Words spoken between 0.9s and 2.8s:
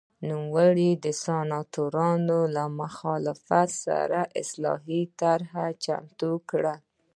د سناتورانو له